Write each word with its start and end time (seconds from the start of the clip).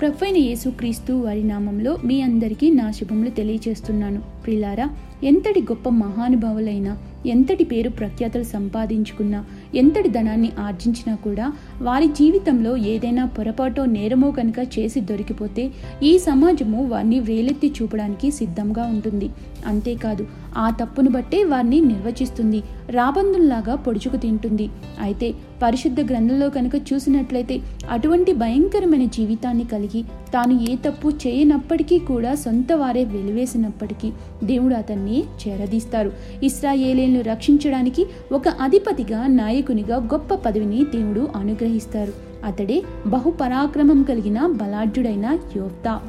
ప్రొఫైన 0.00 0.36
యేసుక్రీస్తు 0.36 1.12
వారి 1.12 1.42
నామంలో 1.42 1.98
మీ 2.04 2.20
అందరికీ 2.20 2.70
నా 2.70 2.90
శుభములు 2.90 3.30
తెలియజేస్తున్నాను 3.30 4.20
ప్రిలారా 4.44 4.86
ఎంతటి 5.24 5.60
గొప్ప 5.60 5.88
మహానుభావులైనా 5.88 6.92
ఎంతటి 7.26 7.64
పేరు 7.64 7.90
ప్రఖ్యాతలు 7.90 8.42
సంపాదించుకున్నా 8.44 9.40
ఎంతటి 9.74 10.08
ధనాన్ని 10.08 10.50
ఆర్జించినా 10.58 11.14
కూడా 11.16 11.46
వారి 11.82 12.06
జీవితంలో 12.06 12.76
ఏదైనా 12.76 13.24
పొరపాటో 13.26 13.84
నేరమో 13.86 14.30
కనుక 14.30 14.78
చేసి 14.78 15.00
దొరికిపోతే 15.00 15.64
ఈ 16.02 16.18
సమాజము 16.18 16.86
వారిని 16.86 17.20
వేలెత్తి 17.20 17.72
చూపడానికి 17.82 18.30
సిద్ధంగా 18.30 18.86
ఉంటుంది. 18.86 19.30
అంతేకాదు 19.66 20.26
ఆ 20.56 20.70
తప్పును 20.70 21.10
బట్టే 21.10 21.44
వారిని 21.44 21.80
నిర్వచిస్తుంది. 21.80 22.62
రాబందుల్లాగా 22.90 23.74
పొడుచుకు 23.74 24.16
తింటుంది. 24.16 24.70
అయితే 25.00 25.34
పరిశుద్ధ 25.62 26.00
గ్రంథంలో 26.00 26.50
కనుక 26.50 26.74
చూసినట్లయితే 26.92 27.60
అటువంటి 27.90 28.32
భయంకరమైన 28.32 29.04
జీవితాన్ని 29.04 29.64
కలిగి 29.64 30.02
తాను 30.02 30.60
ఏ 30.70 30.76
తప్పు 30.76 31.08
చేయనప్పటికీ 31.08 31.98
కూడా 31.98 32.34
సొంత 32.34 32.72
వారే 32.72 33.04
వెలివేసినప్పటికీ 33.04 34.12
దేవుడు 34.44 34.74
అతన్ని 34.74 35.22
చేరదీస్తారు. 35.22 36.12
ఇస్రాయేలీలను 36.42 37.20
రక్షించడానికి 37.20 38.06
ఒక 38.32 38.48
అధిపతిగా 38.48 39.26
నాయకునిగా 39.26 39.96
గొప్ప 39.96 40.34
పదవిని 40.34 40.84
దేవుడు 40.84 41.28
అనుగ్రహిస్తారు. 41.36 42.12
అతడే 42.44 42.82
బహుపరాక్రమం 43.06 44.02
కలిగిన 44.02 44.46
బలాఢ్యుడైన 44.46 45.38
యోప్తా 45.56 46.00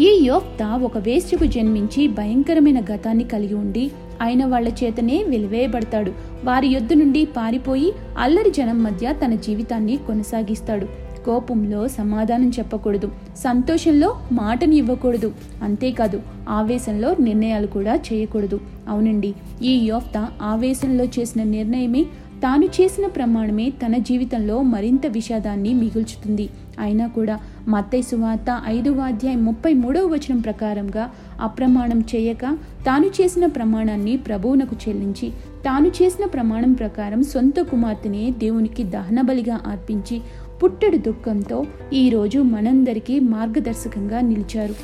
ఈ 0.00 0.20
యోక్త 0.22 0.62
ఒక 0.62 0.98
వేశ్యకు 0.98 1.44
జన్మించి 1.44 2.08
భయంకరమైన 2.08 2.80
గతాన్ని 2.80 3.24
కలిగి 3.24 3.54
ఉండి 3.54 3.90
ఆయన 4.22 4.44
వాళ్ళ 4.44 4.68
చేతనే 4.68 5.24
వెలివేయబడతాడు. 5.28 6.12
వారి 6.44 6.68
యొద్ద 6.68 6.92
నుండి 6.92 7.24
పారిపోయి 7.24 7.92
అల్లరి 8.18 8.50
జనం 8.50 8.82
మధ్య 8.82 9.14
తన 9.24 9.34
జీవితాన్ని 9.34 9.96
కొనసాగిస్తాడు. 9.96 10.86
కోపంలో 11.24 11.88
సమాధానం 11.88 12.48
చెప్పకూడదు. 12.58 13.12
సంతోషంలో 13.36 14.16
మాటని 14.32 14.76
ఇవ్వకూడదు. 14.76 15.32
అంతేకాదు 15.62 16.22
ఆవేశంలో 16.48 17.16
నిర్ణయాలు 17.20 17.66
కూడా 17.66 17.94
చేయకూడదు. 17.94 18.60
అవునండి 18.88 19.34
ఈ 19.62 19.76
యోక్త 19.86 20.28
ఆవేశంలో 20.42 21.04
చేసిన 21.04 21.42
నిర్ణయమే 21.42 22.04
తాను 22.42 22.64
చేసిన 22.64 23.06
ప్రమాణమే 23.06 23.70
తన 23.70 23.96
జీవితంలో 23.96 24.62
మరింత 24.62 25.06
విషాదాన్ని 25.06 25.74
మిగుల్చుతుంది. 25.74 26.48
అయినా 26.78 27.06
కూడా 27.06 27.38
మత్తై 27.68 28.00
సువార్త 28.02 28.62
ఐదవ 28.66 29.00
అధ్యాయం 29.00 29.44
ముప్పై 29.44 29.72
మూడవ 29.72 30.06
వచనం 30.06 30.38
ప్రకారంగా 30.40 31.04
అప్రమాణం 31.40 32.00
చేయక 32.00 32.44
తాను 32.86 33.06
చేసిన 33.06 33.46
ప్రమాణాన్ని 33.46 34.16
ప్రభువునకు 34.16 34.74
చెల్లించి 34.74 35.28
తాను 35.64 35.88
చేసిన 35.88 36.26
ప్రమాణం 36.26 36.72
ప్రకారం 36.72 37.22
సొంత 37.22 37.60
కుమార్తెనే 37.62 38.30
దేవునికి 38.30 38.84
దహనబలిగా 38.84 39.60
అర్పించి 39.66 40.18
పుట్టెడు 40.62 40.96
దుఃఖంతో 40.96 41.58
ఈరోజు 41.92 42.38
మనందరికీ 42.38 43.20
మార్గదర్శకంగా 43.20 44.20
నిలిచారు. 44.20 44.76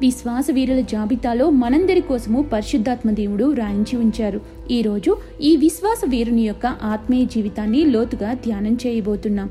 విశ్వాస 0.00 0.46
వీరుల 0.52 0.80
జాబితాలో 0.80 1.50
మనందరి 1.50 2.00
కోసము 2.00 2.42
పరిశుద్ధాత్మ 2.52 3.10
దేవుడు 3.10 3.52
రాయించి 3.52 3.98
ఉంచారు. 3.98 4.40
ఈరోజు 4.70 5.16
ఈ 5.42 5.56
విశ్వాస 5.56 6.00
వీరుని 6.08 6.42
యొక్క 6.42 6.66
ఆత్మీయ 6.66 7.24
జీవితాన్ని 7.24 7.84
లోతుగా 7.84 8.32
ధ్యానం 8.32 8.74
చేయబోతున్నాం. 8.86 9.50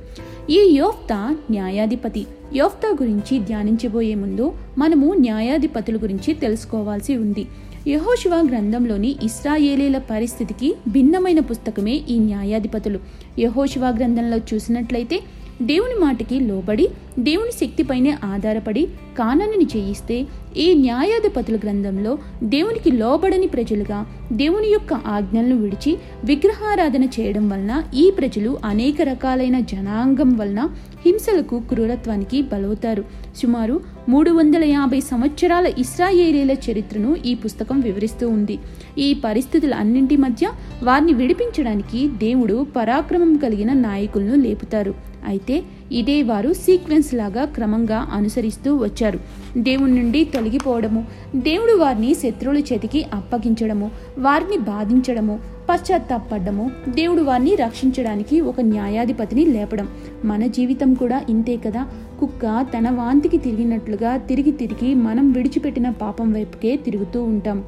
ఈ 0.50 0.60
యోఫ్తా 0.72 1.36
న్యాయాధిపతి. 1.52 2.26
యోఫ్తా 2.56 2.98
గురించి 3.02 3.40
ధ్యానించబోయే 3.40 4.16
ముందు 4.16 4.54
మనము 4.78 5.14
న్యాయాధిపతుల 5.14 5.98
గురించి 5.98 6.34
తెలుసుకోవాల్సి 6.34 7.18
ఉంది. 7.18 7.46
యహోశివ 7.88 8.36
గ్రంథంలోని 8.36 9.16
ఇస్రాయేలీల 9.24 9.98
పరిస్థితికి 9.98 10.76
భిన్నమైన 10.88 11.40
పుస్తకమే 11.40 12.02
ఈ 12.10 12.20
న్యాయాధిపతులు. 12.20 13.00
యహోశివ 13.40 13.86
గ్రంథంలో 13.90 14.38
చూసినట్లయితే 14.38 15.20
దేవుని 15.62 16.06
మాటకి 16.06 16.40
లోబడి 16.40 16.88
దేవుని 17.20 17.52
శక్తిపైనే 17.52 18.18
ఆధారపడి 18.24 18.88
కానని 19.20 19.78
చేయిస్తే 19.78 20.28
ఈ 20.58 20.74
న్యాయాధిపతుల 20.74 21.56
గ్రంథంలో 21.56 22.18
దేవునికి 22.44 22.92
లోబడని 22.92 23.48
ప్రజలుగా 23.48 24.06
దేవుని 24.34 24.68
యొక్క 24.68 24.94
ఆజ్ఞలను 24.94 25.56
విడిచి 25.56 25.98
విగ్రహారాధన 26.26 27.04
చేయడం 27.04 27.50
వలన 27.50 27.84
ఈ 27.96 28.12
ప్రజలు 28.12 28.58
అనేక 28.66 29.02
రకాలైన 29.02 29.60
జనాంగం 29.60 30.38
వలన 30.38 30.70
హింసలకు 31.06 31.62
క్రూరత్వానికి 31.70 32.42
బలవుతారు. 32.42 33.04
సుమారు 33.38 33.82
మూడు 34.10 34.32
వందల 34.32 34.64
యాభై 34.64 35.00
సంవత్సరాల 35.00 35.72
ఇస్రాయేలీల 35.78 36.52
చరిత్రను 36.52 37.16
ఈ 37.26 37.36
పుస్తకం 37.36 37.80
వివరిస్తూ 37.80 38.30
ఉంది. 38.30 38.60
ఈ 38.98 39.14
పరిస్థితుల 39.14 39.74
అన్నింటి 39.74 40.18
మధ్య 40.18 40.52
వారిని 40.84 41.14
విడిపించడానికి 41.14 42.08
దేవుడు 42.08 42.68
పరాక్రమం 42.76 43.38
కలిగిన 43.38 43.74
నాయకులను 43.74 44.36
లేపుతారు. 44.36 45.09
అయితే 45.30 45.64
ఇదే 45.92 46.22
వారు 46.22 46.54
సీక్వెన్స్ 46.54 47.14
లాగా 47.14 47.46
క్రమంగా 47.46 48.08
అనుసరిస్తూ 48.12 48.76
వచ్చారు. 48.76 49.20
దేవుని 49.58 50.02
నుండి 50.02 50.24
తొలగిపోవడము 50.24 51.06
దేవుడు 51.36 51.78
వారిని 51.78 52.14
శత్రువుల 52.14 52.58
చేతికి 52.58 53.06
అప్పగించడము 53.14 53.92
వారిని 54.20 54.58
బాధించడము 54.58 55.40
పశ్చాత్తాపడ్డము 55.70 56.72
దేవుడు 56.90 57.22
వారిని 57.22 57.56
రక్షించడానికి 57.56 58.42
ఒక 58.42 58.62
న్యాయాధిపతిని 58.62 59.46
లేపడం. 59.46 59.88
మన 60.26 60.46
జీవితం 60.46 60.94
కూడా 60.94 61.22
ఇంతే 61.30 61.58
కదా? 61.58 61.88
కుక్క 62.20 62.66
తన 62.78 62.90
వాంతికి 62.90 63.38
తిరిగినట్లుగా 63.38 64.18
తిరిగి 64.18 64.52
తిరిగి 64.52 64.96
మనం 64.96 65.32
విడిచిపెట్టిన 65.32 65.90
పాపం 65.90 66.34
వైపుకే 66.34 66.76
తిరుగుతూ 66.76 67.24
ఉంటాం. 67.24 67.64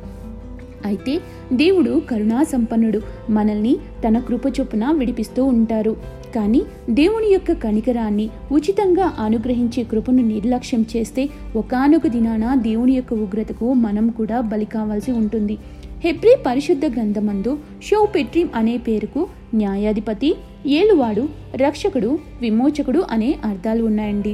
అయితే 0.86 1.20
దేవుడు 1.54 2.02
కరుణా 2.10 2.44
సంపన్నుడు 2.44 3.02
మనల్ని 3.30 3.78
తన 4.08 4.20
కృప 4.20 4.42
చొప్పున 4.60 4.92
విడిపిస్తూ 4.92 5.46
ఉంటారు. 5.46 6.21
కానీ 6.36 6.62
దేవుని 6.90 7.30
యొక్క 7.34 7.52
కనికరాన్ని 7.64 8.26
ఉచితంగా 8.52 9.08
అనుగ్రహించే 9.20 9.84
కృపను 9.84 10.24
నిర్లక్ష్యం 10.24 10.86
చేస్తే 10.96 11.24
ఒకనొక 11.56 12.08
దినాన 12.08 12.56
దేవుని 12.56 12.96
యొక్క 12.96 13.14
ఉగ్రతకు 13.14 13.74
మనం 13.86 14.08
కూడా 14.10 14.40
బలి 14.52 14.66
కావాల్సి 14.66 15.12
ఉంటుంది. 15.12 15.58
హెబ్రి 16.06 16.34
పరిశుద్ధ 16.46 16.86
గ్రంథమందు 16.86 17.52
షో 17.84 18.08
పెట్రిమ్ 18.16 18.50
అనే 18.56 18.78
పేరుకు 18.78 19.22
న్యాయాధిపతి 19.56 20.30
ఏలువాడు 20.78 21.24
రక్షకుడు 21.56 22.10
విమోచకుడు 22.42 23.04
అనే 23.12 23.30
అర్థాలు 23.46 23.84
ఉన్నాయండి. 23.84 24.34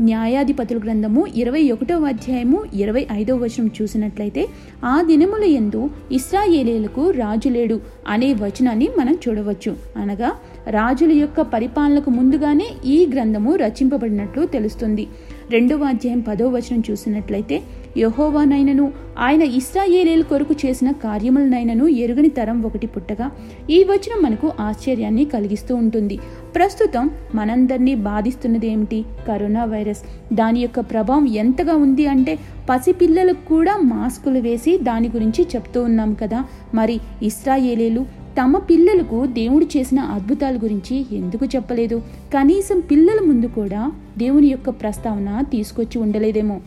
న్యాయాధిపతుల 0.00 0.78
గ్రంథము 0.78 1.26
ఇరవై 1.36 1.70
ఒకటవ 1.70 2.06
అధ్యాయము 2.06 2.64
ఇరవై 2.74 3.06
ఐదవ 3.12 3.36
వచనం 3.36 3.70
చూసినట్లయితే 3.82 4.48
ఆ 4.84 5.02
దినముల 5.02 5.44
ఎందు 5.44 5.90
ఇస్రాయేలీలకు 6.12 7.10
రాజు 7.10 7.48
లేడు 7.48 7.80
అనే 8.08 8.32
వచనాన్ని 8.32 8.88
మనం 8.98 9.14
చూడవచ్చు. 9.14 9.76
అనగా 9.96 10.32
రాజుల 10.70 11.12
యొక్క 11.12 11.40
పరిపాలనకు 11.40 12.10
ముందుగానే 12.10 12.68
ఈ 12.84 13.06
గ్రంథము 13.14 13.54
రచింపబడినట్లు 13.56 14.46
తెలుస్తుంది. 14.46 15.08
రెండవ 15.50 15.84
అధ్యాయం 15.84 16.20
పదో 16.20 16.48
వచనం 16.48 16.82
చూసినట్లయితే 16.90 17.62
యహోవానైనను 17.96 18.92
ఆయన 19.18 19.42
ఇస్రాయేలీల 19.42 20.22
కొరకు 20.22 20.54
చేసిన 20.66 20.90
కార్యములనైనను 20.90 21.88
ఎరుగని 21.88 22.28
తరం 22.28 22.62
ఒకటి 22.62 22.86
పుట్టగా 22.86 23.30
ఈ 23.70 23.84
వచనం 23.84 24.22
మనకు 24.22 24.52
ఆశ్చర్యాన్ని 24.60 25.24
కలిగిస్తూ 25.24 25.74
ఉంటుంది. 25.74 26.18
ప్రస్తుతం 26.56 27.10
మనందరినీ 27.34 27.94
బాధిస్తున్నది 27.94 28.66
ఏమిటి 28.66 29.04
కరోనా 29.28 29.64
వైరస్. 29.64 30.34
దాని 30.34 30.60
యొక్క 30.60 30.80
ప్రభావం 30.80 31.28
ఎంతగా 31.28 31.74
ఉంది 31.74 32.06
అంటే 32.06 32.38
పసిపిల్లలకు 32.70 33.48
కూడా 33.48 33.76
మాస్కులు 33.76 34.38
వేసి 34.38 34.78
దాని 34.78 35.08
గురించి 35.08 35.46
చెప్తూ 35.56 35.82
ఉన్నాం 35.82 36.14
కదా. 36.14 36.44
మరి 36.74 37.00
ఇస్రాయేలీలు 37.22 38.06
తమ 38.42 38.58
పిల్లలకు 38.58 39.26
దేవుడు 39.26 39.64
చేసిన 39.64 40.00
అద్భుతాల 40.00 40.56
గురించి 40.56 41.06
ఎందుకు 41.12 41.46
చెప్పలేదు? 41.46 42.02
కనీసం 42.34 42.80
పిల్లల 42.80 43.20
ముందు 43.26 43.46
కూడా 43.46 43.92
దేవుని 44.18 44.46
యొక్క 44.46 44.70
ప్రస్తావన 44.70 45.44
తీసుకొచ్చి 45.50 46.00
ఉండలేదేమో. 46.00 46.60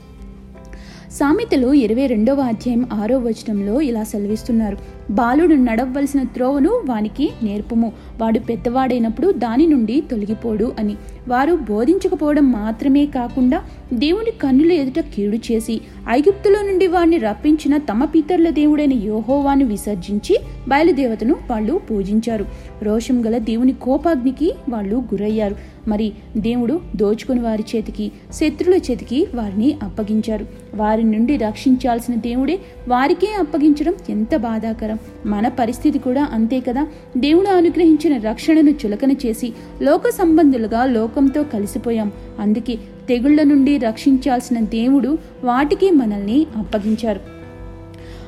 సామెతలు 1.12 1.74
ఇరవై 1.74 2.08
రెండవ 2.08 2.42
అధ్యాయం 2.42 2.90
ఆరో 2.94 3.18
వచనంలో 3.18 3.82
ఇలా 3.82 4.04
సెలవిస్తున్నారు. 4.04 4.99
బాలుడు 5.10 5.56
నడవలసిన 5.56 6.24
త్రోవను 6.24 6.70
వానికి 6.86 7.30
నేర్పము. 7.44 7.92
వాడు 8.22 8.40
పెద్దవాడైనప్పుడు 8.40 9.32
దాని 9.32 9.68
నుండి 9.68 10.04
తొలగిపోడు 10.12 10.72
అని. 10.80 10.96
వారు 11.28 11.56
బోధించకపోవడం 11.56 12.52
మాత్రమే 12.52 13.06
కాకుండా 13.06 13.62
దేవుని 13.94 14.32
కన్నుల 14.32 14.72
ఎదుట 14.72 15.00
కీడు 15.00 15.36
చేసి 15.36 15.82
ఐగుప్తులో 16.10 16.62
నుండి 16.62 16.88
వారిని 16.88 17.18
రప్పించిన 17.18 17.78
తమ 17.78 18.06
పితరుల 18.06 18.50
దేవుడైన 18.50 18.94
యోహోవాను 18.94 19.66
విసర్జించి 19.66 20.40
బయలుదేవతను 20.68 21.36
వాళ్ళు 21.50 21.82
పూజించారు. 21.92 22.46
రోషం 22.84 23.26
గల 23.26 23.38
దేవుని 23.38 23.74
కోపాగ్నికి 23.74 24.54
వాళ్ళు 24.70 24.96
గురయ్యారు. 24.96 25.56
మరి 25.88 26.12
దేవుడు 26.38 26.82
దోచుకుని 26.96 27.40
వారి 27.40 27.64
చేతికి 27.76 28.12
శత్రుల 28.34 28.74
చేతికి 28.74 29.28
వారిని 29.36 29.76
అప్పగించారు. 29.84 30.46
వారి 30.76 31.04
నుండి 31.04 31.38
రక్షించాల్సిన 31.38 32.16
దేవుడే 32.16 32.60
వారికే 32.90 33.28
అప్పగించడం 33.40 33.94
ఎంత 34.10 34.36
బాధాకరం? 34.36 35.00
మన 35.26 35.48
పరిస్థితి 35.48 36.00
కూడా 36.00 36.30
అంతే 36.32 36.60
కదా? 36.60 36.88
దేవుడు 37.18 37.48
అనుగ్రహించిన 37.48 38.18
రక్షణను 38.18 38.70
చులకన 38.70 39.12
చేసి 39.12 39.54
లోక 39.82 40.08
సంబంధులుగా 40.08 40.86
లోకంతో 40.86 41.44
కలిసిపోయాం. 41.44 42.12
అందుకే 42.40 42.76
తెగుళ్ళ 43.10 43.44
నుండి 43.44 43.78
రక్షించాల్సిన 43.78 44.60
దేవుడు 44.60 45.18
వాటికి 45.44 45.92
మనల్ని 45.92 46.48
అప్పగించారు. 46.58 47.39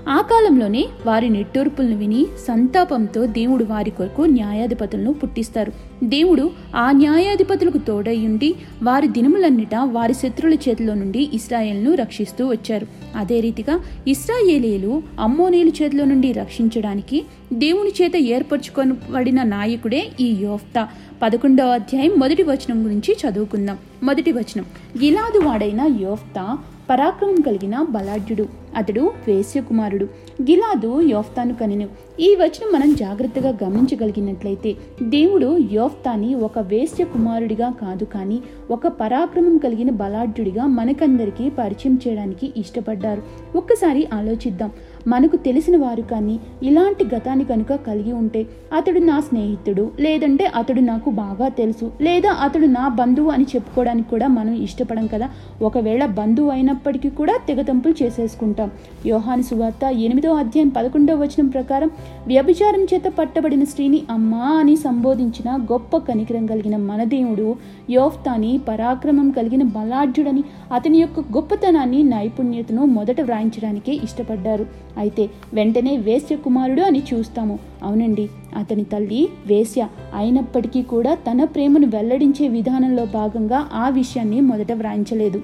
ఆ 0.10 0.22
కాలంలోనే 0.22 0.86
వారి 1.06 1.30
నిట్టూర్పులను 1.30 1.98
విని 1.98 2.26
సంతాపంతో 2.48 3.26
దేవుడు 3.26 3.64
వారి 3.64 3.92
కొరకు 3.92 4.22
న్యాయాధిపతులను 4.22 5.14
పుట్టిస్తారు. 5.14 5.72
దేవుడు 6.04 6.52
ఆ 6.76 6.92
న్యాయాధిపతులకు 6.92 7.78
తోడయ్యుండి 7.78 8.56
వారి 8.84 9.08
దినములన్నిట 9.08 9.76
వారి 9.76 10.14
శత్రుల 10.14 10.54
చేతిలో 10.54 10.94
నుండి 10.94 11.30
ఇస్రాయేల్ను 11.34 11.94
రక్షిస్తూ 11.94 12.48
వచ్చారు. 12.48 12.88
అదే 13.16 13.40
రీతిగా 13.40 13.80
ఇస్రాయేలీలు 14.08 15.04
అమ్మోనీల 15.20 15.68
చేతిలో 15.68 16.06
నుండి 16.06 16.32
రక్షించడానికి 16.32 17.26
దేవుని 17.54 18.04
చేత 18.04 18.16
ఏర్పరచుకొనబడిన 18.16 19.44
నాయకుడే 19.44 20.08
ఈ 20.22 20.38
యోఫ్తా. 20.42 20.88
పదకొండవ 21.22 21.68
అధ్యాయం 21.68 22.12
మొదటి 22.18 22.44
వచనం 22.44 22.86
గురించి 22.86 23.18
చదువుకుందాం. 23.28 23.78
మొదటి 24.04 24.32
వచనం. 24.32 24.66
గిలాదు 25.04 25.40
వాడైన 25.40 25.82
యోఫ్తా 26.02 26.58
పరాక్రమం 26.92 27.42
కలిగిన 27.42 27.86
బలాఢ్యుడు. 27.90 28.46
అతడు 28.76 29.12
వేశ్యకుమారుడు. 29.28 30.06
గిలాదు 30.42 31.02
యోఫ్తాను 31.02 31.54
కనెను. 31.54 31.88
ఈ 32.20 32.36
వచనం 32.36 32.72
మనం 32.74 32.94
జాగ్రత్తగా 32.94 33.58
గమనించగలిగినట్లయితే 33.64 34.76
దేవుడు 35.04 35.58
యోఫ్తాని 35.72 36.36
ఒక 36.36 36.60
వేశ్య 36.60 37.04
కుమారుడిగా 37.04 37.70
కాదు 37.70 38.06
కానీ 38.06 38.40
ఒక 38.72 38.88
పరాక్రమం 38.88 39.58
కలిగిన 39.58 39.90
బలాఢ్యుడిగా 39.90 40.66
మనకందరికీ 40.66 41.50
పరిచయం 41.50 42.00
చేయడానికి 42.08 42.54
ఇష్టపడ్డారు. 42.58 43.22
ఒక్కసారి 43.56 44.08
ఆలోచిద్దాం. 44.14 44.72
మనకు 45.08 45.36
తెలిసిన 45.36 45.78
వారు 45.78 46.02
కానీ 46.02 46.40
ఇలాంటి 46.64 47.06
గతాన్ని 47.16 47.46
కనుక 47.46 47.76
కలిగి 47.76 48.12
ఉంటే 48.12 48.48
అతడు 48.78 49.00
నా 49.00 49.20
స్నేహితుడు 49.20 49.92
లేదంటే 50.00 50.46
అతడు 50.46 50.80
నాకు 50.80 51.10
బాగా 51.10 51.48
తెలుసు 51.50 51.92
లేదా 52.02 52.32
అతడు 52.32 52.66
నా 52.66 52.88
బంధువు 52.88 53.32
అని 53.32 53.44
చెప్పుకోవడానికి 53.44 54.10
కూడా 54.10 54.28
మనం 54.28 54.54
ఇష్టపడం 54.54 55.08
కదా? 55.08 55.30
ఒకవేళ 55.62 56.06
బంధువు 56.06 56.50
అయినప్పటికీ 56.50 57.10
కూడా 57.10 57.34
తెగతంపులు 57.48 58.04
చేసేసుకుంటాం. 58.04 58.72
యోహాను 59.06 59.42
సువార్త 59.42 59.84
ఎనిమిదో 59.84 60.34
అధ్యాయం 60.34 60.70
పదకొండవ 60.70 61.16
వచనం 61.16 61.48
ప్రకారం 61.48 61.92
వ్యభిచారం 62.28 62.84
చేత 62.84 63.04
పట్టబడిన 63.20 63.64
స్త్రీని 63.64 64.04
అమ్మా 64.12 64.38
అని 64.38 64.76
సంబోధించిన 64.76 65.58
గొప్ప 65.72 65.98
కనికరం 65.98 66.46
కలిగిన 66.46 66.78
మన 66.78 67.04
దేవుడు 67.04 67.56
యోఫ్తాని 67.90 68.60
పరాక్రమం 68.68 69.30
కలిగిన 69.30 69.64
బలాఢ్యుడని 69.64 70.44
అతని 70.74 70.98
యొక్క 70.98 71.20
గొప్పతనాన్ని 71.20 72.04
నైపుణ్యతను 72.04 72.86
మొదట 72.86 73.22
వ్రాయించడానికే 73.22 73.94
ఇష్టపడ్డారు. 74.04 74.66
అయితే 74.98 75.30
వెంటనే 75.54 75.98
వేశ్య 75.98 76.36
కుమారుడు 76.36 76.82
అని 76.82 77.04
చూస్తాము. 77.14 77.60
అవునండి 77.84 78.30
అతని 78.56 78.84
తల్లి 78.84 79.30
వేశ్య 79.48 79.88
అయినప్పటికీ 80.16 80.82
కూడా 80.82 81.14
తన 81.14 81.44
ప్రేమను 81.44 81.88
వెల్లడించే 81.88 82.48
విధానంలో 82.48 83.06
భాగంగా 83.06 83.70
ఆ 83.74 83.90
విషయాన్ని 83.90 84.42
మొదట 84.42 84.72
వ్రాయించలేదు. 84.72 85.42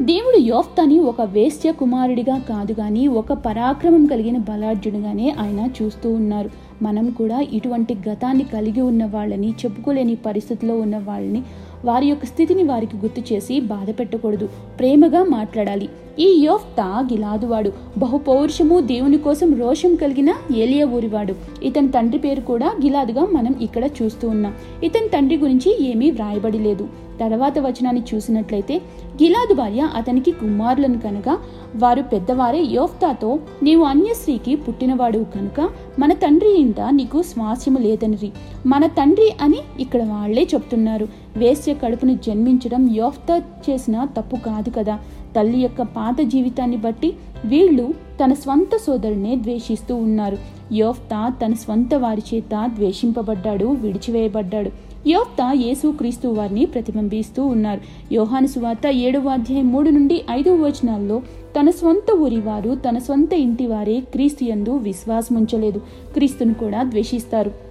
దేవుడు 0.00 0.36
యోఫ్తాని 0.36 0.98
ఒక 0.98 1.20
వేశ్య 1.20 1.72
కుమారుడిగా 1.72 2.38
కాదు 2.38 2.72
కానీ 2.72 3.06
ఒక 3.06 3.32
పరాక్రమం 3.32 4.06
కలిగిన 4.06 4.38
బలార్జునుగానే 4.38 5.30
ఆయన 5.30 5.68
చూస్తూ 5.82 6.12
ఉన్నారు. 6.12 6.50
మనం 6.82 7.10
కూడా 7.10 7.40
ఇటువంటి 7.40 7.96
గతాన్ని 8.08 8.44
కలిగి 8.44 8.80
ఉన్న 8.80 9.04
వాళ్ళని 9.04 9.50
చెప్పుకోలేని 9.50 10.14
పరిస్థితిలో 10.14 10.78
ఉన్న 10.78 10.98
వాళ్ళని 10.98 11.42
వారి 11.84 12.06
యొక్క 12.06 12.24
స్థితిని 12.24 12.62
వారికి 12.62 12.96
గుర్తు 12.96 13.34
చేసి 13.34 13.60
బాధ 13.60 13.90
పెట్టకూడదు 13.98 14.48
ప్రేమగా 14.78 15.24
మాట్లాడాలి. 15.24 15.88
ఈ 16.20 16.40
యోఫ్తా 16.44 17.08
గిలాదువాడు 17.12 17.72
బహుపౌరుషము 17.98 18.80
దేవుని 18.80 19.18
కోసం 19.18 19.54
రోషం 19.60 19.94
కలిగిన 19.94 20.34
ఏలియా 20.56 20.86
ఊరివాడు. 20.86 21.34
ఇతని 21.62 21.88
తండ్రి 21.88 22.18
పేరు 22.18 22.40
కూడా 22.40 22.66
గిలాదుగా 22.66 23.26
మనం 23.26 23.54
ఇక్కడ 23.60 23.84
చూస్తూ 24.02 24.28
ఉన్నాం. 24.28 24.54
ఇతని 24.82 25.08
తండ్రి 25.08 25.36
గురించి 25.36 25.90
ఏమీ 25.90 26.10
వ్రాయబడి 26.10 26.58
లేదు. 26.58 27.07
తర్వాత 27.20 27.58
వచనాన్ని 27.58 28.02
చూసినట్లయితే 28.14 28.76
గిలాదు 29.22 29.54
భార్య 29.54 29.88
అతనికి 29.96 30.30
కుమారులను 30.30 30.98
కనుక 30.98 31.38
వారు 31.76 32.02
పెద్దవారే 32.02 32.62
యోఫ్తాతో 32.62 33.38
నీవు 33.62 33.84
అన్యశ్రీకి 33.84 34.56
పుట్టినవాడు 34.56 35.18
కనుక 35.18 35.70
మన 35.98 36.12
తండ్రి 36.12 36.60
ఇంట 36.60 36.80
నీకు 36.90 37.22
స్వాస్యము 37.22 37.78
లేదనిరి. 37.78 38.32
మన 38.66 38.86
తండ్రి 38.86 39.32
అని 39.42 39.58
ఇక్కడ 39.80 40.02
వాళ్ళే 40.02 40.48
చెప్తున్నారు. 40.54 41.08
వేశ్య 41.36 41.74
కడుపును 41.74 42.14
జన్మించడం 42.14 42.94
యోఫ్తా 42.94 43.38
చేసిన 43.38 44.04
తప్పు 44.04 44.36
కాదు 44.36 44.70
కదా. 44.70 44.98
తల్లి 45.36 45.58
యొక్క 45.58 45.82
పాత 45.82 46.20
జీవితాన్ని 46.22 46.76
బట్టి 46.76 47.16
వీళ్ళు 47.44 47.94
తన 48.24 48.32
స్వంత 48.32 48.76
సోదరునే 48.76 49.36
ద్వేషిస్తూ 49.36 49.96
ఉన్నారు. 49.96 50.38
యోఫ్తా 50.72 51.32
తన 51.44 51.52
స్వంత 51.52 51.94
వారి 51.94 52.22
చేత 52.34 52.66
ద్వేషింపబడ్డాడు 52.66 53.64
విడిచివేయబడ్డాడు. 53.64 54.87
యోక్త 55.10 55.42
యేసు 55.54 55.88
క్రీస్తు 55.98 56.28
వారిని 56.28 56.64
ప్రతిబింబిస్తూ 56.66 57.42
ఉన్నారు. 57.46 57.80
యోహాను 58.14 58.46
సువార్త 58.46 58.86
ఏడవ 59.06 59.28
అధ్యాయం 59.28 59.68
మూడు 59.72 59.90
నుండి 59.90 60.16
ఐదవ 60.30 60.56
వచనాల్లో 60.64 61.16
తన 61.56 61.70
స్వంత 61.70 62.16
ఊరి 62.24 62.40
వారు 62.40 62.74
తన 62.86 62.98
స్వంత 62.98 63.32
ఇంటి 63.32 63.66
వారే 63.66 63.96
క్రీస్తు 64.00 64.44
యందు 64.44 64.74
విశ్వాసముంచలేదు. 64.88 65.78
క్రీస్తును 66.14 66.54
కూడా 66.54 66.82
ద్వేషిస్తారు. 66.82 67.67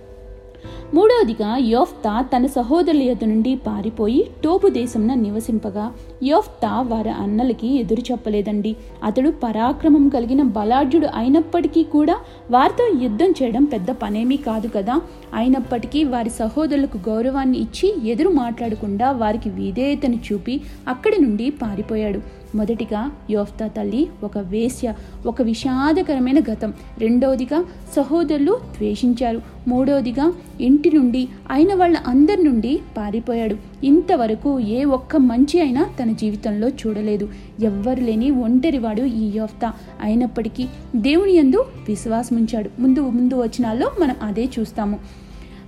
మూడవదిగా 0.94 1.57
యోఫ్తా 1.57 2.22
తన 2.22 2.45
సహోదరుల 2.45 3.01
యొద్ద 3.01 3.24
నుండి 3.24 3.56
పారిపోయి 3.56 4.30
టోపు 4.44 4.68
దేశంన 4.68 5.13
నివసింపగా 5.13 5.94
యోఫ్తా 6.24 6.81
వారి 6.81 7.10
అన్నలకి 7.10 7.68
ఎదురు 7.78 8.04
చెప్పలేదండి. 8.12 8.75
అతడు 9.04 9.30
పరాక్రమం 9.30 10.10
కలిగిన 10.10 10.42
బలాఢ్యుడు 10.42 11.07
అయినప్పటికీ 11.16 11.84
కూడా 11.84 12.16
వారితో 12.51 13.00
యుద్ధం 13.04 13.34
చేయడం 13.44 13.63
పెద్ద 13.63 13.89
పనేమీ 13.92 14.38
కాదు 14.38 14.68
కదా. 14.68 15.01
అయినప్పటికీ 15.34 16.04
వారి 16.04 16.30
సహోదరులకు 16.30 17.10
గౌరవాన్ని 17.10 17.57
ఇచ్చి 17.57 18.10
ఎదురు 18.10 18.30
మాట్లాడకుండా 18.30 19.12
వారికి 19.12 19.50
విధేయతను 19.50 20.19
చూపి 20.28 20.62
అక్కడి 20.88 21.22
నుండి 21.22 21.50
పారిపోయాడు. 21.50 22.22
మొదటిగా 22.57 23.12
యోఫ్తా 23.30 23.68
తల్లి 23.68 24.07
ఒక 24.24 24.38
వేశ్య 24.38 24.94
ఒక 25.25 25.42
విషాదకరమైన 25.42 26.39
గతం. 26.39 26.74
రెండవదిగా 26.98 27.59
సహోదరులు 27.95 28.59
ద్వేషించారు. 28.77 29.42
మూడవదిగా 29.68 30.33
ఇంటి 30.62 30.92
నుండి 30.92 31.27
అయిన 31.51 31.74
వాళ్ళ 31.74 31.98
అందరి 32.07 32.44
నుండి 32.44 32.80
పారిపోయాడు. 32.98 33.56
ఇంతవరకు 33.83 34.59
ఏ 34.59 34.83
ఒక్క 34.83 35.15
మంచి 35.15 35.62
అయినా 35.62 35.83
తన 36.00 36.12
జీవితంలో 36.12 36.68
చూడలేదు. 36.69 37.30
ఎవ్వరు 37.63 38.01
లేని 38.01 38.31
ఒంటరివాడు 38.31 39.01
ఈ 39.01 39.25
యోఫ్తా. 39.38 39.74
అయినప్పటికీ 40.01 40.65
దేవుని 40.95 41.33
యందు 41.33 41.65
విశ్వాసముంచాడు. 41.88 42.81
ముందు 42.81 43.00
ముందు 43.00 43.36
వచనాల్లో 43.36 43.92
మనం 44.01 44.15
అదే 44.21 44.50
చూస్తాము. 44.60 45.00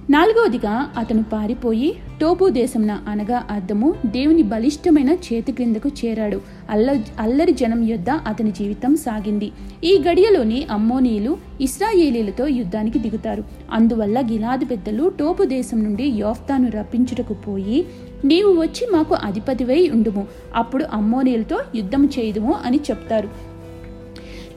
నాలుగవదిగా 0.09 0.91
అతను 0.97 1.23
పారిపోయి 1.23 1.95
టోపు 2.21 2.50
దేశంన 2.50 2.91
అనగా 3.07 3.44
అర్థము 3.50 3.95
దేవుని 4.06 4.44
బలిష్టమైన 4.44 5.09
చేతి 5.09 5.51
క్రిందకు 5.51 5.89
చేరాడు. 5.89 6.41
అల్ల 6.69 7.01
అల్లరి 7.19 7.51
జనం 7.51 7.83
యొద్ద 7.83 8.09
అతని 8.09 8.51
జీవితం 8.51 8.95
సాగింది. 8.95 9.51
ఈ 9.83 10.03
గడియలోని 10.09 10.67
అమ్మోనీయులు 10.71 11.38
ఇస్రాయేలీలతో 11.61 12.47
యుద్ధానికి 12.47 13.00
దిగుతారు. 13.00 13.44
అందువల్ల 13.71 14.21
గిలాది 14.21 14.65
పెద్దలు 14.65 15.11
టోపు 15.19 15.44
దేశం 15.44 15.83
నుండి 15.83 16.03
యోఫ్తాను 16.03 16.71
రప్పించుటకు 16.71 17.33
పోయి 17.33 17.85
నీవు 18.25 18.61
వచ్చి 18.61 18.88
మాకు 18.91 19.15
అధిపతివై 19.15 19.89
ఉండుము. 19.89 20.28
అప్పుడు 20.56 20.85
అమ్మోనీయులతో 20.94 21.59
యుద్ధం 21.75 22.06
చేయుదుము 22.06 22.56
అని 22.66 22.78
చెప్తారు. 22.78 23.48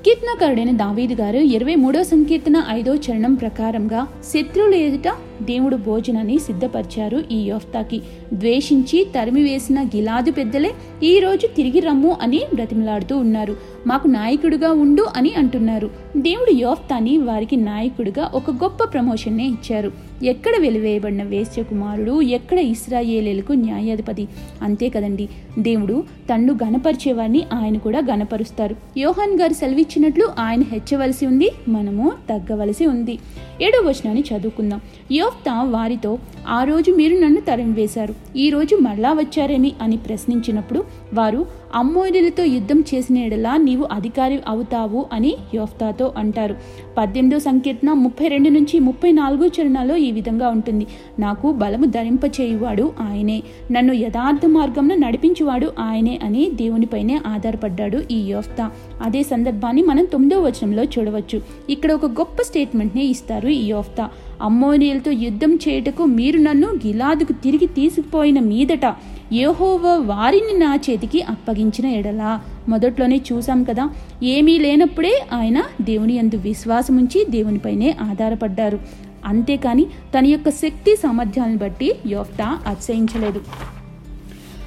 కీర్తనకారుడైన 0.07 0.71
దావీదు 0.71 1.15
గారు 1.15 1.39
ఇరవై 1.39 1.75
మూడో 1.75 2.03
సంకీర్తన 2.03 2.65
ఐదో 2.69 2.95
చరణం 2.95 3.35
ప్రకారంగా 3.35 4.07
శత్రువులు 4.25 4.75
ఎదుట 4.75 5.09
దేవుడు 5.43 5.77
భోజనాన్ని 5.77 6.39
సిద్ధపరిచారు 6.39 7.25
ఈ 7.33 7.39
యోఫ్తాకి. 7.43 8.03
ద్వేషించి 8.33 9.07
తరిమివేసిన 9.15 9.83
గిలాదు 9.83 10.31
పెద్దలే 10.31 10.73
ఈ 11.03 11.19
రోజు 11.19 11.47
తిరిగి 11.47 11.81
రమ్ము 11.81 12.17
అని 12.23 12.41
బ్రతిమలాడుతూ 12.55 13.17
ఉన్నారు. 13.17 13.57
మాకు 13.87 14.09
నాయకుడుగా 14.09 14.73
ఉండు 14.73 15.07
అని 15.17 15.33
అంటున్నారు. 15.37 15.91
దేవుడు 16.17 16.51
యోఫ్తాని 16.51 17.19
వారికి 17.19 17.57
నాయకుడిగా 17.57 18.31
ఒక 18.35 18.51
గొప్ప 18.51 18.85
ప్రమోషన్నే 18.85 19.47
ఇచ్చారు. 19.47 19.93
ఎక్కడ 20.23 20.53
వెలివేయబడిన 20.61 21.23
వేశ్య 21.23 21.63
కుమారుడు 21.63 22.23
ఎక్కడ 22.23 22.59
ఇస్రాయేలీలకు 22.59 23.53
న్యాయాధిపతి? 23.53 24.29
అంతే 24.63 24.89
కదండి. 24.89 25.29
దేవుడు 25.59 26.05
తన్ను 26.35 26.59
గణపరిచేవారిని 26.65 27.43
ఆయన 27.53 27.79
కూడా 27.79 28.03
గణపరుస్తారు 28.11 28.77
యోహాన్ 28.99 29.41
గారు 29.41 29.53
సెలవిచ్చినట్లు 29.53 30.29
ఆయన 30.39 30.63
హెచ్చవలసి 30.63 31.27
ఉంది 31.27 31.51
మనము 31.69 32.13
తగ్గవలసి 32.31 32.87
ఉంది. 32.87 33.19
ఏడో 33.63 33.81
వచనాన్ని 33.81 34.25
చదువుకుందాం. 34.37 34.81
యోఫ్తా 35.13 35.63
వారితో 35.63 36.19
ఆ 36.49 36.65
రోజు 36.65 36.91
మీరు 36.91 37.15
నన్ను 37.15 37.41
తరిమివేశారు. 37.41 38.15
ఈ 38.37 38.51
రోజు 38.51 38.77
మరలా 38.77 39.13
వచ్చారేమి? 39.13 39.73
అని 39.83 39.97
ప్రశ్నించినప్పుడు 39.97 40.85
వారు 41.15 41.47
అమ్మోయిలతో 41.75 42.45
యుద్ధం 42.45 42.85
చేసిన 42.95 43.19
ఎడలా 43.19 43.57
నీవు 43.57 43.89
అధికారి 43.93 44.41
అవుతావు 44.49 45.07
అని 45.13 45.37
యోఫ్తాతో 45.55 46.13
అంటారు. 46.17 46.57
పద్దెనిమిదో 46.99 47.39
సంకీర్తన 47.39 47.93
ముప్పై 47.93 48.29
రెండు 48.29 48.49
నుంచి 48.49 48.79
ముప్పై 48.79 49.13
నాలుగో 49.13 49.47
చరణాల్లో 49.47 49.97
ఈ 49.97 50.11
విధంగా 50.11 50.49
ఉంటుంది. 50.49 50.87
నాకు 51.19 51.53
బలము 51.53 51.85
ధరింపచేయువాడు 51.85 52.93
ఆయనే. 53.01 53.43
నన్ను 53.71 53.93
యథార్థ 53.93 54.47
మార్గంలో 54.47 54.97
నడిపించువాడు 54.97 55.73
ఆయనే 55.79 56.21
అని 56.23 56.51
దేవునిపైనే 56.55 57.21
ఆధారపడ్డాడు 57.27 58.03
ఈ 58.11 58.21
యోఫ్తా. 58.21 58.71
అదే 59.03 59.23
సందర్భాన్ని 59.23 59.83
మనం 59.83 60.05
తొమ్మిదో 60.05 60.41
వచనంలో 60.41 60.83
చూడవచ్చు. 60.85 61.43
ఇక్కడ 61.71 61.93
ఒక 61.93 62.07
గొప్ప 62.07 62.43
స్టేట్మెంట్ని 62.43 63.05
ఇస్తారు 63.05 63.49
ఈ 63.49 63.65
యోఫ్తా. 63.67 64.11
అమ్మోనియలతో 64.41 65.11
యుద్ధం 65.11 65.55
చేయుటకు 65.55 66.05
మీరు 66.05 66.39
నన్ను 66.39 66.69
గిలాదుకు 66.69 67.33
తిరిగి 67.33 67.67
తీసుకుపోయిన 67.67 68.39
మీదట 68.41 68.95
ఏహోవో 69.33 69.99
వారిని 69.99 70.59
నా 70.59 70.75
చేతికి 70.75 71.23
అప్పగించిన 71.23 71.87
ఎడలా. 71.87 72.41
మొదట్లోనే 72.69 73.21
చూసాం 73.33 73.65
కదా 73.65 73.91
ఏమీ 74.23 74.59
లేనప్పుడే 74.59 75.27
ఆయన 75.33 75.63
దేవుని 75.81 76.17
యందు 76.17 76.37
విశ్వాసముంచి 76.37 77.27
దేవునిపైనే 77.31 77.95
ఆధారపడ్డారు. 78.01 78.81
అంతేకాని 79.25 79.87
తన 80.19 80.27
యొక్క 80.27 80.49
శక్తి 80.51 80.97
సామర్థ్యాలను 80.97 81.59
బట్టి 81.59 81.93
యోఫ్తా 82.07 82.59
అతిశయించలేదు. 82.67 83.43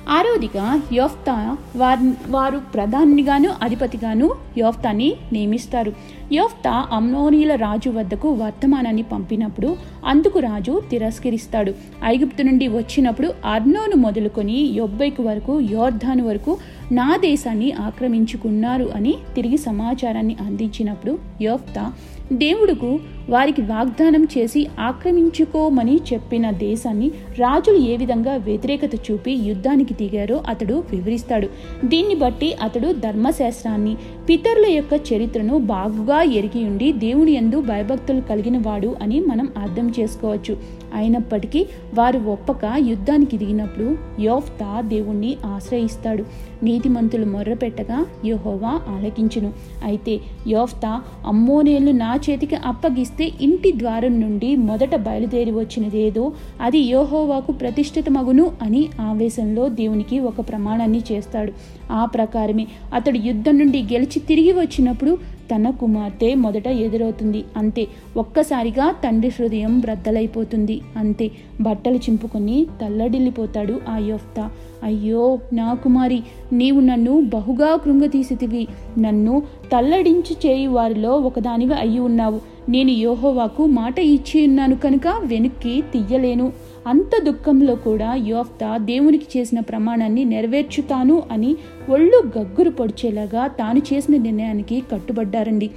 ఆరోదిగా 0.08 0.82
యోఫ్తా 0.94 1.58
వారి 1.76 2.08
వారు 2.30 2.58
ప్రధానిగాను 2.74 3.50
అధిపతిగాను 3.64 4.28
యోఫ్తాని 4.58 5.08
నియమిస్తారు. 5.34 5.92
యోఫ్తా 6.32 6.88
అమ్నోనీల 6.92 7.56
రాజు 7.56 7.90
వద్దకు 7.90 8.30
వర్తమానాన్ని 8.32 9.04
పంపినప్పుడు 9.04 9.78
అందుకు 10.06 10.40
రాజు 10.40 10.82
తిరస్కరిస్తాడు. 10.90 11.74
ఐగుప్తు 12.06 12.44
నుండి 12.44 12.68
వచ్చినప్పుడు 12.68 13.34
అర్నోను 13.46 13.96
మొదలుకొని 13.96 14.60
యొబ్బైకు 14.80 15.24
వరకు 15.24 15.60
యోర్ధాను 15.60 16.26
వరకు 16.28 16.58
నా 16.92 17.18
దేశాన్ని 17.22 17.72
ఆక్రమించుకున్నారు 17.72 18.92
అని 18.96 19.16
తిరిగి 19.36 19.58
సమాచారాన్ని 19.58 20.38
అందించినప్పుడు 20.48 21.20
యోఫ్తా 21.42 21.94
దేవుడుకు 22.34 23.00
వారికి 23.30 23.62
వాగ్దానం 23.62 24.28
చేసి 24.38 24.68
ఆక్రమించుకోమని 24.80 26.00
చెప్పిన 26.14 26.52
దేశాన్ని 26.52 27.12
రాజులు 27.38 27.78
ఏ 27.78 27.98
విధంగా 27.98 28.36
వ్యతిరేకత 28.36 28.96
చూపి 28.96 29.32
యుద్ధానికి 29.32 29.94
దిగారో 29.94 30.44
అతడు 30.48 30.84
వివరిస్తాడు. 30.92 31.50
దీన్ని 31.86 32.16
బట్టి 32.16 32.54
అతడు 32.54 32.92
ధర్మశాస్త్రాన్ని 32.92 33.98
పితరుల 34.30 34.66
యొక్క 34.66 35.14
చరిత్రను 35.14 35.58
బాగుగా 35.58 36.22
ఎరిగి 36.22 36.66
ఉండి 36.66 36.94
దేవుని 36.94 37.32
ఎందు 37.32 37.62
భయభక్తులు 37.62 38.22
కలిగిన 38.22 38.58
వాడు 38.58 38.96
అని 39.02 39.20
మనం 39.20 39.50
అర్థం 39.58 39.94
చేసుకోవచ్చు. 40.00 40.58
అయినప్పటికీ 40.96 41.62
వారు 41.94 42.20
ఒప్పక 42.20 42.62
యుద్ధానికి 42.88 43.38
దిగినప్పుడు 43.38 43.88
యోఫ్తా 44.22 44.82
దేవుణ్ణి 44.82 45.32
ఆశ్రయిస్తాడు. 45.46 46.24
నీతిమంతులు 46.64 47.26
మొర్రపెట్టగా 47.26 48.06
యోహోవా 48.26 48.72
ఆలకించును. 48.90 49.54
అయితే 49.84 50.14
యోఫ్తా 50.48 50.92
అమ్మోనేలు 51.26 51.92
నా 51.92 52.12
చేతికి 52.26 52.56
అప్పగిస్తే 52.56 53.32
ఇంటి 53.42 53.72
ద్వారం 53.78 54.14
నుండి 54.22 54.56
మొదట 54.56 54.96
బయలుదేరి 54.96 55.52
వచ్చినదేదో 55.52 56.26
అది 56.62 56.78
యోహోవాకు 56.78 57.52
ప్రతిష్ఠితమగును 57.52 58.52
అని 58.62 58.84
ఆవేశంలో 59.02 59.70
దేవునికి 59.70 60.20
ఒక 60.20 60.50
ప్రమాణాన్ని 60.50 61.02
చేస్తాడు. 61.12 61.52
ఆ 61.92 62.06
ప్రకారమే 62.06 62.68
అతడు 62.94 63.18
యుద్ధం 63.18 63.58
నుండి 63.60 63.82
గెలిచి 63.94 64.20
తిరిగి 64.20 64.54
వచ్చినప్పుడు 64.60 65.35
తన 65.52 65.70
కుమార్తె 65.70 66.34
మొదట 66.36 66.68
ఎదురవుతుంది. 66.68 67.44
అంతే 67.58 67.88
ఒక్కసారిగా 68.18 68.92
తండ్రి 69.04 69.32
హృదయం 69.40 69.80
బ్రద్దలైపోతుంది 69.80 70.82
అంతే 70.98 71.32
బట్టలు 71.62 71.96
చింపుకొని 71.96 72.68
తల్లడిల్లిపోతాడు 72.82 73.80
ఆ 73.90 73.98
యోఫ్త. 73.98 74.50
అయ్యో 74.84 75.40
నా 75.54 75.74
కుమారి 75.74 76.24
నీవు 76.54 76.80
నన్ను 76.80 77.22
బహుగా 77.22 77.76
కృంగతీసితివి. 77.76 78.68
నన్ను 78.98 79.44
తల్లడించి 79.72 80.34
చేయి 80.46 80.68
వారిలో 80.68 81.12
ఒకదానివి 81.12 81.74
అయి 81.74 82.00
ఉన్నావు. 82.00 82.40
నేను 82.70 82.92
యోహోవాకు 82.92 83.66
మాట 83.66 84.00
ఇచ్చి 84.00 84.48
ఉన్నాను 84.48 84.76
కనుక 84.76 85.08
వెనక్కి 85.24 85.84
తీయలేను. 85.94 86.52
అంత 86.88 87.12
దుఃఖంలో 87.24 87.74
కూడా 87.76 88.10
యోఫ్తా 88.32 88.70
దేవునికి 88.90 89.28
చేసిన 89.34 89.60
ప్రమాణాన్ని 89.60 90.24
నెరవేర్చుతాను 90.26 91.16
అని 91.32 91.52
ఒళ్ళు 91.90 92.18
గగ్గురు 92.38 92.70
పొడిచేలాగా 92.70 93.44
తాను 93.60 93.82
చేసిన 93.90 94.16
నిర్ణయానికి 94.22 94.78
కట్టుబడ్డారండి. 94.92 95.70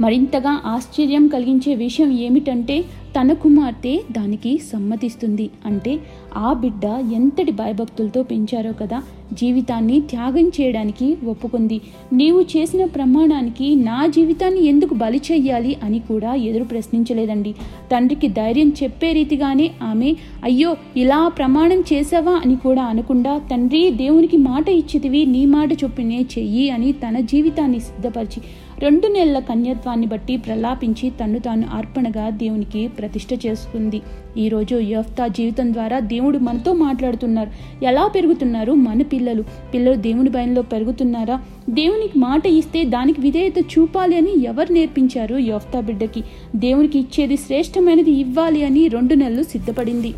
మరింతగా 0.00 0.60
ఆశ్చర్యం 0.64 1.26
కలిగించే 1.26 1.74
విషయం 1.74 2.10
ఏమిటంటే 2.26 2.84
తన 3.16 3.32
కుమార్తె 3.32 3.92
దానికి 4.12 4.50
సమ్మతిస్తుంది. 4.72 5.50
అంటే 5.66 5.92
ఆ 6.36 6.52
బిడ్డ 6.52 6.84
ఎంతటి 7.12 7.52
భయభక్తులతో 7.52 8.22
పెంచారో 8.22 8.72
కదా 8.72 8.98
జీవితాన్ని 9.32 10.00
త్యాగం 10.00 10.46
చేయడానికి 10.48 11.16
ఒప్పుకుంది. 11.24 11.80
నీవు 12.12 12.40
చేసిన 12.42 12.84
ప్రమాణానికి 12.84 13.74
నా 13.74 14.06
జీవితాన్ని 14.06 14.62
ఎందుకు 14.66 14.94
బలి 14.94 15.20
చెయ్యాలి 15.30 15.76
అని 15.82 15.98
కూడా 15.98 16.34
ఎదురు 16.34 16.64
ప్రశ్నించలేదండి. 16.64 17.54
తండ్రికి 17.92 18.28
ధైర్యం 18.28 18.70
చెప్పే 18.82 19.12
రీతిగానే 19.12 19.70
ఆమె 19.82 20.14
అయ్యో 20.44 20.76
ఇలా 20.96 21.28
ప్రమాణం 21.28 21.82
చేసావా 21.92 22.32
అని 22.44 22.56
కూడా 22.56 22.82
అనకుండా 22.82 23.34
తండ్రి 23.50 23.90
దేవునికి 23.90 24.36
మాట 24.36 24.68
ఇచ్చితివి 24.68 25.26
నీ 25.26 25.44
మాట 25.46 25.70
చొప్పునే 25.84 26.20
చెయ్యి 26.38 26.70
అని 26.70 26.92
తన 26.92 27.18
జీవితాన్ని 27.20 27.80
సిద్ధపరిచి 27.80 28.42
రెండు 28.78 29.06
నెలల 29.06 29.38
కన్యత్వాన్ని 29.38 30.06
బట్టి 30.06 30.36
ప్రలాపించి 30.36 31.10
తను 31.10 31.38
తాను 31.38 31.68
అర్పణగా 31.72 32.30
దేవునికి 32.30 32.88
ప్రతిష్ట 32.88 33.46
చేసుకుంది. 33.46 34.02
ఈరోజు 34.36 34.76
యఫ్తా 34.76 35.26
జీవితం 35.26 35.72
ద్వారా 35.72 35.98
దేవుడు 35.98 36.38
మనతో 36.38 36.72
మాట్లాడుతున్నారు. 36.72 37.50
ఎలా 37.84 38.06
పెరుగుతున్నారు? 38.06 38.72
మన 38.72 39.02
పిల్లలు. 39.02 39.44
పిల్లలు 39.74 39.94
దేవుని 39.94 40.30
భయంలో 40.30 40.62
పెరుగుతున్నారా? 40.62 41.42
దేవునికి 41.70 42.18
మాట 42.18 42.46
ఇస్తే 42.46 42.84
దానికి 42.84 43.20
విధేయత 43.20 43.58
చూపాలి 43.58 44.16
అని 44.16 44.42
ఎవరు 44.42 44.72
నేర్పించారు 44.72 45.36
యోఫ్తా 45.36 45.80
బిడ్డకి? 45.80 46.24
దేవునికి 46.56 46.98
ఇచ్చేది 46.98 47.36
శ్రేష్టమైనది 47.36 48.10
ఇవ్వాలి 48.10 48.64
అని 48.64 48.88
రెండు 48.88 49.14
నెలలు 49.14 49.42
సిద్ధపడింది. 49.42 50.14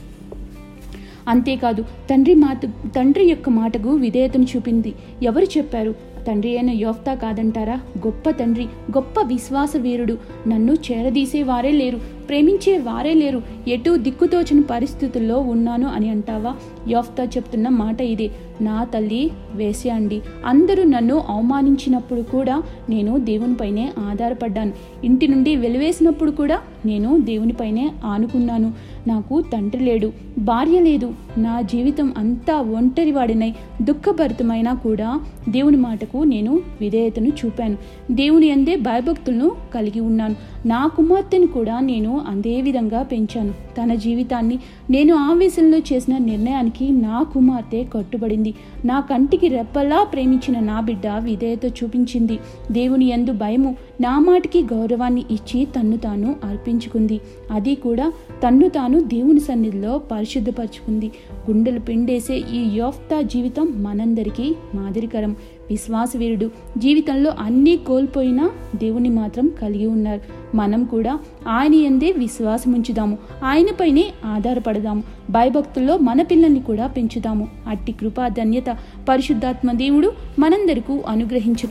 అంతేకాదు 1.29 1.83
తండ్రి 1.83 2.35
మాట 2.35 2.67
తండ్రి 2.67 3.25
యొక్క 3.25 3.49
మాటకు 3.49 3.91
విధేయతను 3.95 4.47
చూపింది. 4.57 4.95
ఎవరు 5.23 5.45
చెప్పారు? 5.45 6.10
తండ్రి 6.29 6.57
అయిన 6.57 6.71
యోఫ్తా 6.71 7.15
కాదంటారా? 7.15 7.75
గొప్ప 7.99 8.31
తండ్రి 8.31 8.65
గొప్ప 8.65 9.23
విశ్వాస 9.23 9.77
వీరుడు. 9.77 10.19
నన్ను 10.49 10.73
చేరదీసే 10.73 11.43
వారే 11.43 11.71
లేరు. 11.71 12.01
ప్రేమించే 12.31 12.79
వారే 12.79 13.15
లేరు. 13.15 13.43
ఎటు 13.69 13.97
దిక్కుతోచిన 13.97 14.63
పరిస్థితుల్లో 14.71 15.39
ఉన్నాను 15.39 15.89
అని 15.89 16.11
అంటావా? 16.11 16.55
యోఫ్తా 16.89 17.25
చెప్తున్న 17.25 17.69
మాట 17.69 18.01
ఇదే. 18.01 18.31
నా 18.61 18.85
తల్లి 18.85 19.31
వేసే 19.55 19.89
అండి 19.89 20.23
అందరూ 20.47 20.85
నన్ను 20.85 21.25
అవమానించినప్పుడు 21.29 22.21
కూడా 22.21 22.63
నేను 22.89 23.19
దేవునిపైనే 23.19 23.93
ఆధారపడ్డాను. 23.99 24.73
ఇంటి 25.05 25.29
నుండి 25.29 25.57
వెలివేసినప్పుడు 25.57 26.31
కూడా 26.31 26.59
నేను 26.87 27.21
దేవునిపైనే 27.21 27.91
ఆనుకున్నాను. 28.05 28.73
నాకు 29.07 29.41
తండ్రి 29.41 29.85
లేడు 29.85 30.13
భార్య 30.39 30.81
లేదు. 30.81 31.15
నా 31.39 31.61
జీవితం 31.61 32.15
అంతా 32.19 32.61
ఒంటరి 32.61 33.13
వాడినై 33.13 33.55
దుఃఖభరితమైనా 33.83 34.75
కూడా 34.75 35.21
దేవుని 35.49 35.77
మాటకు 35.77 36.19
నేను 36.19 36.61
విధేయతను 36.81 37.29
చూపాను. 37.29 37.77
దేవుని 38.11 38.51
అందే 38.51 38.77
భయభక్తులను 38.77 39.53
కలిగి 39.75 40.01
ఉన్నాను. 40.01 40.37
నా 40.67 40.87
కుమార్తెను 40.87 41.47
కూడా 41.47 41.81
నేను 41.81 42.20
అదే 42.29 42.61
విధంగా 42.61 43.03
పెంచాను. 43.03 43.53
తన 43.53 43.95
జీవితాన్ని 43.95 44.59
నేను 44.91 45.15
ఆవేశంలో 45.15 45.79
చేసిన 45.79 46.19
నిర్ణయానికి 46.19 46.91
నా 46.91 47.23
కుమార్తె 47.23 47.85
కట్టుబడింది. 47.93 48.55
నా 48.85 49.01
కంటికి 49.01 49.49
రెప్పలా 49.49 50.05
ప్రేమించిన 50.05 50.61
నా 50.61 50.81
బిడ్డ 50.81 51.07
విధేయత 51.19 51.65
చూపించింది. 51.65 52.39
దేవుని 52.73 53.07
ఎందు 53.07 53.33
భయము 53.33 53.77
నా 54.01 54.19
మాటికి 54.19 54.63
గౌరవాన్ని 54.63 55.25
ఇచ్చి 55.31 55.65
తన్ను 55.65 55.97
తాను 55.97 56.37
అర్పించుకుంది. 56.45 57.21
అది 57.51 57.75
కూడా 57.75 58.13
తన్ను 58.47 58.69
తాను 58.69 59.01
దేవుని 59.01 59.41
సన్నిధిలో 59.41 59.99
పరిశుద్ధపరచుకుంది. 59.99 61.11
గుండెలు 61.51 61.81
పిండేసే 61.81 62.37
ఈ 62.37 62.77
యోఫ్తా 62.77 63.21
జీవితం 63.21 63.75
మనందరికీ 63.77 64.55
మాదిరికరం. 64.75 65.37
విశ్వాసవీరుడు. 65.71 66.51
జీవితంలో 66.79 67.33
అన్నీ 67.41 67.77
కోల్పోయినా 67.77 68.51
దేవుని 68.77 69.09
మాత్రం 69.09 69.51
కలిగి 69.63 69.87
ఉన్నారు. 69.87 70.21
మనం 70.57 70.85
కూడా 70.85 71.19
ఆయన 71.49 71.75
ఎందే 71.75 72.13
విశ్వాసం 72.13 72.73
ఉంచుదాము 72.73 73.19
ఆయనపైనే 73.45 74.13
ఆధారపడదాము. 74.25 75.03
భయభక్తుల్లో 75.31 75.99
మన 75.99 76.23
పిల్లల్ని 76.23 76.61
కూడా 76.61 76.87
పెంచుదాము. 76.87 77.49
అట్టి 77.69 77.93
కృపా 77.93 78.29
ధన్యత 78.29 78.77
పరిశుద్ధాత్మ 79.09 79.73
దేవుడు 79.73 80.13
మనందరికీ 80.39 81.01
అనుగ్రహించు 81.09 81.69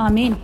ఆమెన్. 0.00 0.34